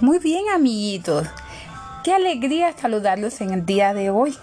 Muy 0.00 0.18
bien, 0.18 0.44
amiguitos. 0.54 1.26
Qué 2.04 2.12
alegría 2.12 2.76
saludarlos 2.76 3.40
en 3.40 3.52
el 3.52 3.64
día 3.64 3.94
de 3.94 4.10
hoy. 4.10 4.36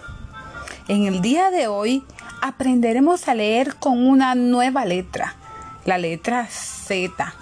En 0.88 1.04
el 1.06 1.20
día 1.22 1.52
de 1.52 1.68
hoy 1.68 2.04
aprenderemos 2.42 3.28
a 3.28 3.34
leer 3.34 3.76
con 3.76 4.04
una 4.04 4.34
nueva 4.34 4.84
letra, 4.84 5.36
la 5.84 5.96
letra 5.96 6.48
Z. 6.50 7.34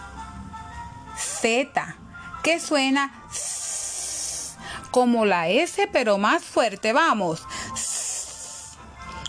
Z, 1.17 1.97
que 2.43 2.61
suena 2.61 3.11
como 4.91 5.25
la 5.25 5.49
S, 5.49 5.89
pero 5.91 6.19
más 6.19 6.45
fuerte. 6.45 6.93
Vamos. 6.93 7.43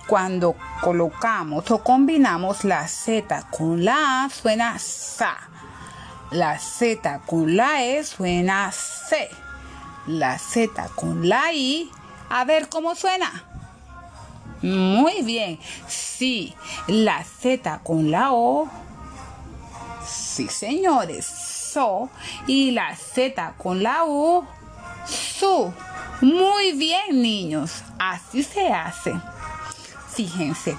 Cuando 0.08 0.58
colocamos 0.82 1.72
o 1.72 1.82
combinamos 1.82 2.66
la 2.66 2.86
Z 2.90 3.48
con 3.50 3.86
la 3.86 4.26
A, 4.26 4.30
suena 4.30 4.78
SA. 4.78 5.53
La 6.34 6.58
Z 6.58 7.22
con 7.28 7.56
la 7.56 7.84
E 7.84 8.04
suena 8.04 8.72
C. 8.72 9.30
La 10.08 10.40
Z 10.40 10.90
con 10.96 11.30
la 11.30 11.54
I, 11.54 11.92
a 12.28 12.44
ver 12.44 12.70
cómo 12.70 12.96
suena. 12.96 13.30
Muy 14.64 15.22
bien. 15.22 15.60
Sí, 15.88 16.56
la 16.88 17.24
Z 17.24 17.82
con 17.84 18.10
la 18.10 18.34
O. 18.34 18.68
Sí, 20.08 20.48
señores. 20.48 21.24
So. 21.24 22.10
Y 22.48 22.72
la 22.72 22.96
Z 22.96 23.54
con 23.60 23.84
la 23.84 24.04
U. 24.04 24.44
Su. 25.06 25.72
Muy 26.22 26.72
bien, 26.72 27.22
niños. 27.22 27.84
Así 28.00 28.42
se 28.42 28.74
hace. 28.74 29.14
Fíjense, 30.16 30.76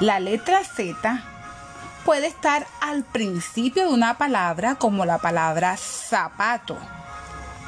la 0.00 0.18
letra 0.18 0.64
Z 0.64 1.35
puede 2.06 2.28
estar 2.28 2.68
al 2.80 3.02
principio 3.02 3.88
de 3.88 3.92
una 3.92 4.16
palabra 4.16 4.76
como 4.76 5.04
la 5.04 5.18
palabra 5.18 5.76
zapato 5.76 6.78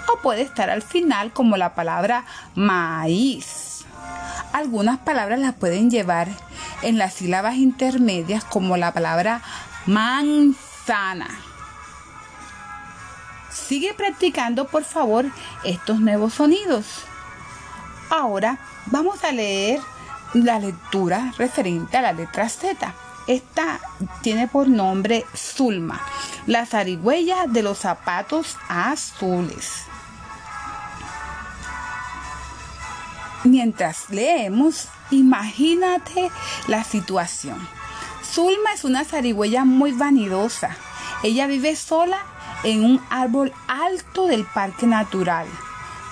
o 0.06 0.18
puede 0.22 0.42
estar 0.42 0.70
al 0.70 0.80
final 0.80 1.32
como 1.32 1.56
la 1.56 1.74
palabra 1.74 2.24
maíz. 2.54 3.84
Algunas 4.52 4.98
palabras 4.98 5.40
las 5.40 5.54
pueden 5.54 5.90
llevar 5.90 6.28
en 6.82 6.98
las 6.98 7.14
sílabas 7.14 7.56
intermedias 7.56 8.44
como 8.44 8.76
la 8.76 8.92
palabra 8.94 9.42
manzana. 9.86 11.28
Sigue 13.50 13.92
practicando 13.92 14.68
por 14.68 14.84
favor 14.84 15.26
estos 15.64 15.98
nuevos 15.98 16.34
sonidos. 16.34 16.86
Ahora 18.08 18.60
vamos 18.86 19.24
a 19.24 19.32
leer 19.32 19.80
la 20.32 20.60
lectura 20.60 21.32
referente 21.36 21.96
a 21.96 22.02
la 22.02 22.12
letra 22.12 22.48
Z. 22.48 22.94
Esta 23.28 23.78
tiene 24.22 24.48
por 24.48 24.68
nombre 24.68 25.26
Zulma, 25.36 26.00
la 26.46 26.64
zarigüeya 26.64 27.44
de 27.46 27.62
los 27.62 27.76
zapatos 27.76 28.56
azules. 28.70 29.82
Mientras 33.44 34.08
leemos, 34.08 34.88
imagínate 35.10 36.30
la 36.68 36.84
situación. 36.84 37.68
Zulma 38.24 38.72
es 38.72 38.84
una 38.84 39.04
zarigüeya 39.04 39.66
muy 39.66 39.92
vanidosa. 39.92 40.70
Ella 41.22 41.46
vive 41.46 41.76
sola 41.76 42.18
en 42.62 42.82
un 42.82 43.00
árbol 43.10 43.52
alto 43.68 44.26
del 44.26 44.46
parque 44.46 44.86
natural. 44.86 45.46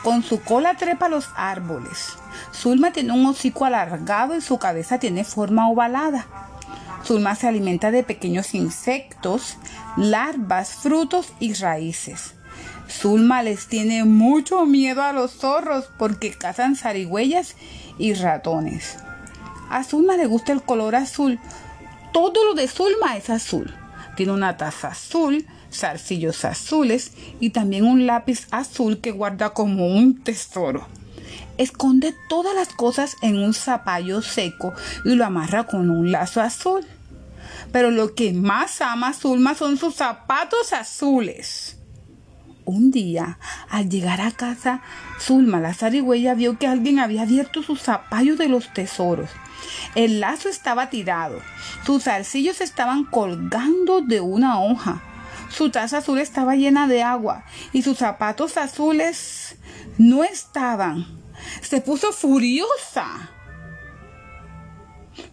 Con 0.05 0.23
su 0.23 0.43
cola 0.43 0.75
trepa 0.75 1.09
los 1.09 1.31
árboles. 1.35 2.19
Zulma 2.53 2.91
tiene 2.91 3.13
un 3.13 3.25
hocico 3.25 3.65
alargado 3.65 4.37
y 4.37 4.43
su 4.43 4.59
cabeza 4.59 4.99
tiene 4.99 5.25
forma 5.25 5.69
ovalada. 5.69 6.27
Zulma 7.07 7.37
se 7.37 7.47
alimenta 7.47 7.93
de 7.93 8.03
pequeños 8.03 8.53
insectos, 8.55 9.59
larvas, 9.97 10.71
frutos 10.71 11.33
y 11.39 11.55
raíces. 11.55 12.35
Zulma 12.91 13.45
les 13.45 13.69
tiene 13.69 14.03
mucho 14.05 14.67
miedo 14.67 15.03
a 15.03 15.13
los 15.13 15.31
zorros 15.31 15.89
porque 15.99 16.33
cazan 16.33 16.75
zarigüeyas 16.75 17.55
y 17.97 18.15
ratones. 18.15 18.97
A 19.71 19.85
Zulma 19.85 20.17
le 20.17 20.27
gusta 20.27 20.53
el 20.53 20.63
color 20.63 20.97
azul. 20.97 21.39
Todo 22.13 22.45
lo 22.45 22.55
de 22.55 22.67
Zulma 22.67 23.17
es 23.17 23.31
azul. 23.31 23.73
Tiene 24.17 24.33
una 24.33 24.57
taza 24.57 24.89
azul, 24.89 25.47
zarcillos 25.73 26.45
azules 26.45 27.13
y 27.39 27.51
también 27.51 27.85
un 27.85 28.07
lápiz 28.07 28.49
azul 28.51 29.01
que 29.01 29.13
guarda 29.13 29.51
como 29.51 29.87
un 29.87 30.25
tesoro. 30.25 30.89
Esconde 31.57 32.15
todas 32.29 32.55
las 32.55 32.69
cosas 32.69 33.17
en 33.23 33.39
un 33.39 33.55
zapallo 33.55 34.23
seco 34.23 34.75
y 35.05 35.15
lo 35.15 35.25
amarra 35.25 35.65
con 35.65 35.91
un 35.91 36.11
lazo 36.11 36.41
azul. 36.41 36.85
Pero 37.73 37.91
lo 37.91 38.15
que 38.15 38.33
más 38.33 38.81
ama 38.81 39.13
Zulma 39.13 39.55
son 39.55 39.77
sus 39.77 39.95
zapatos 39.95 40.73
azules. 40.73 41.79
Un 42.65 42.91
día, 42.91 43.39
al 43.71 43.89
llegar 43.89 44.21
a 44.21 44.33
casa, 44.33 44.83
Zulma, 45.21 45.61
la 45.61 45.73
zarigüeya, 45.73 46.35
vio 46.35 46.59
que 46.59 46.67
alguien 46.67 46.99
había 46.99 47.23
abierto 47.23 47.63
su 47.63 47.77
zapallo 47.77 48.37
de 48.37 48.49
los 48.49 48.73
tesoros. 48.75 49.31
El 49.95 50.21
lazo 50.21 50.49
estaba 50.49 50.91
tirado, 50.91 51.41
sus 51.85 52.05
zarcillos 52.05 52.61
estaban 52.61 53.05
colgando 53.05 54.01
de 54.01 54.21
una 54.21 54.61
hoja, 54.61 55.01
su 55.49 55.71
taza 55.71 55.99
azul 55.99 56.19
estaba 56.19 56.57
llena 56.57 56.89
de 56.89 57.03
agua 57.03 57.45
y 57.73 57.83
sus 57.83 57.99
zapatos 57.99 58.57
azules 58.57 59.57
no 59.97 60.25
estaban. 60.25 61.07
Se 61.63 61.81
puso 61.81 62.13
furiosa. 62.13 63.31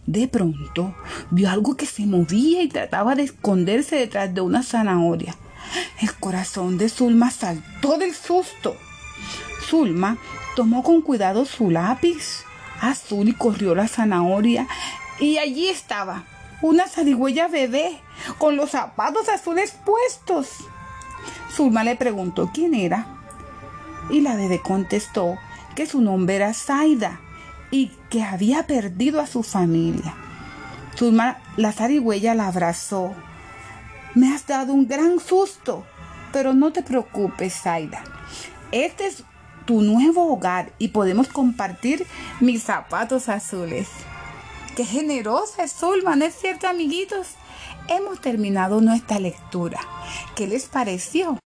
De 0.06 0.28
pronto 0.28 0.94
vio 1.30 1.50
algo 1.50 1.76
que 1.76 1.86
se 1.86 2.06
movía 2.06 2.62
y 2.62 2.68
trataba 2.68 3.14
de 3.14 3.22
esconderse 3.22 3.96
detrás 3.96 4.34
de 4.34 4.40
una 4.40 4.62
zanahoria. 4.62 5.34
El 6.00 6.14
corazón 6.14 6.78
de 6.78 6.88
Zulma 6.88 7.30
saltó 7.30 7.98
del 7.98 8.14
susto. 8.14 8.76
Zulma 9.68 10.18
tomó 10.56 10.82
con 10.82 11.02
cuidado 11.02 11.44
su 11.44 11.70
lápiz 11.70 12.44
azul 12.80 13.28
y 13.28 13.32
corrió 13.32 13.74
la 13.74 13.88
zanahoria 13.88 14.66
y 15.18 15.38
allí 15.38 15.68
estaba 15.68 16.24
una 16.60 16.86
zarigüeya 16.86 17.48
bebé 17.48 17.98
con 18.38 18.56
los 18.56 18.70
zapatos 18.70 19.28
azules 19.28 19.76
puestos. 19.84 20.48
Zulma 21.50 21.84
le 21.84 21.96
preguntó 21.96 22.50
quién 22.52 22.74
era 22.74 23.06
y 24.10 24.20
la 24.20 24.36
bebé 24.36 24.60
contestó 24.60 25.36
que 25.74 25.86
su 25.86 26.00
nombre 26.00 26.36
era 26.36 26.54
Zaida 26.54 27.20
y 27.74 27.90
que 28.08 28.22
había 28.22 28.68
perdido 28.68 29.20
a 29.20 29.26
su 29.26 29.42
familia. 29.42 30.14
Zulma, 30.96 31.38
la 31.56 31.72
zarigüeya, 31.72 32.32
la 32.32 32.46
abrazó. 32.46 33.12
Me 34.14 34.32
has 34.32 34.46
dado 34.46 34.72
un 34.72 34.86
gran 34.86 35.18
susto, 35.18 35.84
pero 36.32 36.54
no 36.54 36.72
te 36.72 36.84
preocupes, 36.84 37.62
Zaida. 37.62 38.04
Este 38.70 39.08
es 39.08 39.24
tu 39.64 39.80
nuevo 39.80 40.32
hogar 40.32 40.70
y 40.78 40.88
podemos 40.88 41.26
compartir 41.26 42.06
mis 42.38 42.62
zapatos 42.62 43.28
azules. 43.28 43.88
Qué 44.76 44.84
generosa 44.84 45.64
es 45.64 45.72
Zulma, 45.72 46.14
¿no 46.14 46.26
es 46.26 46.36
cierto, 46.36 46.68
amiguitos? 46.68 47.30
Hemos 47.88 48.20
terminado 48.20 48.82
nuestra 48.82 49.18
lectura. 49.18 49.80
¿Qué 50.36 50.46
les 50.46 50.66
pareció? 50.66 51.40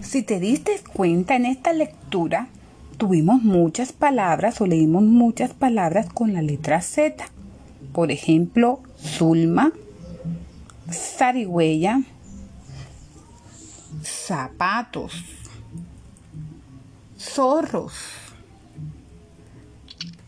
Si 0.00 0.24
te 0.24 0.40
diste 0.40 0.82
cuenta 0.92 1.36
en 1.36 1.46
esta 1.46 1.72
lectura, 1.72 2.48
tuvimos 2.98 3.42
muchas 3.42 3.92
palabras 3.92 4.60
o 4.60 4.66
leímos 4.66 5.04
muchas 5.04 5.54
palabras 5.54 6.12
con 6.12 6.34
la 6.34 6.42
letra 6.42 6.82
Z. 6.82 7.24
Por 7.92 8.10
ejemplo, 8.10 8.82
Zulma, 8.98 9.72
zarigüeya, 10.90 12.02
zapatos, 14.02 15.24
zorros, 17.16 17.94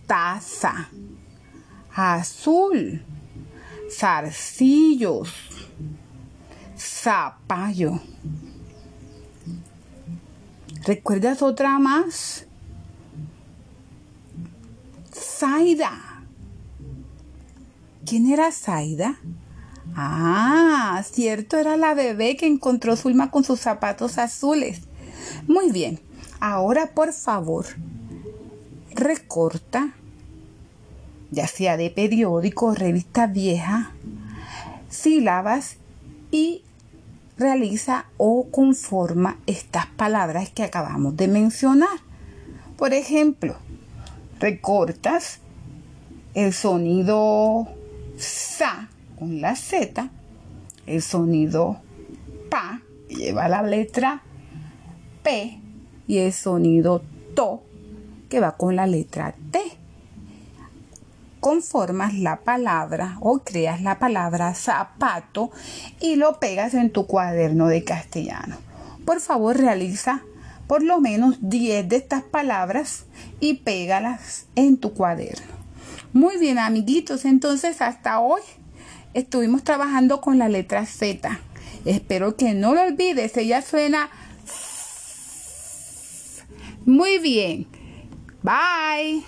taza, 0.07 0.89
azul, 1.93 3.03
zarcillos, 3.91 5.35
zapallo. 6.79 8.01
¿Recuerdas 10.87 11.43
otra 11.43 11.79
más? 11.81 12.47
Zaida. 15.41 15.93
¿Quién 18.05 18.31
era 18.31 18.53
Zaida? 18.53 19.19
Ah, 19.97 21.03
cierto, 21.11 21.57
era 21.57 21.79
la 21.79 21.95
bebé 21.95 22.37
que 22.37 22.47
encontró 22.47 22.95
Zulma 22.95 23.31
con 23.31 23.43
sus 23.43 23.59
zapatos 23.59 24.19
azules. 24.19 24.83
Muy 25.49 25.73
bien, 25.73 25.99
ahora 26.41 26.89
por 26.89 27.15
favor, 27.15 27.65
recorta 28.95 29.95
ya 31.31 31.47
sea 31.47 31.79
de 31.79 31.89
periódico, 31.89 32.75
revista 32.75 33.27
vieja, 33.27 33.93
sílabas 34.91 35.77
y 36.31 36.65
realiza 37.39 38.05
o 38.19 38.49
conforma 38.51 39.39
estas 39.47 39.87
palabras 39.87 40.51
que 40.51 40.65
acabamos 40.65 41.17
de 41.17 41.29
mencionar. 41.29 41.99
Por 42.77 42.93
ejemplo, 42.93 43.57
recortas 44.41 45.39
el 46.35 46.53
sonido 46.53 47.69
sa 48.17 48.89
con 49.19 49.41
la 49.41 49.55
z, 49.55 50.11
el 50.87 51.03
sonido 51.03 51.81
pa 52.51 52.81
lleva 53.09 53.49
la 53.49 53.63
letra 53.63 54.23
p 55.23 55.61
y 56.07 56.19
el 56.19 56.33
sonido 56.33 57.03
to 57.35 57.63
que 58.31 58.41
va 58.41 58.57
con 58.57 58.77
la 58.77 58.87
letra 58.87 59.35
T. 59.51 59.61
Conformas 61.41 62.15
la 62.15 62.41
palabra 62.41 63.19
o 63.21 63.41
creas 63.41 63.83
la 63.83 63.99
palabra 63.99 64.55
zapato 64.55 65.51
y 66.01 66.17
lo 66.17 66.39
pegas 66.39 66.75
en 66.75 66.91
tu 66.91 67.07
cuaderno 67.07 67.67
de 67.67 67.83
castellano. 67.83 68.57
Por 69.05 69.21
favor, 69.21 69.57
realiza 69.57 70.23
por 70.67 70.83
lo 70.83 71.01
menos 71.01 71.37
10 71.41 71.89
de 71.89 71.97
estas 71.97 72.23
palabras 72.23 73.07
y 73.41 73.55
pégalas 73.55 74.47
en 74.55 74.77
tu 74.77 74.95
cuaderno. 74.95 75.47
Muy 76.13 76.39
bien, 76.39 76.59
amiguitos, 76.59 77.25
entonces 77.25 77.81
hasta 77.81 78.21
hoy 78.21 78.43
estuvimos 79.15 79.65
trabajando 79.65 80.21
con 80.21 80.39
la 80.39 80.49
letra 80.49 80.87
Z. 80.87 81.41
Espero 81.85 82.37
que 82.37 82.55
no 82.55 82.75
lo 82.75 82.83
olvides, 82.83 83.37
ella 83.37 83.63
suena 83.63 84.11
muy 86.85 87.19
bien. 87.19 87.67
Bye. 88.43 89.25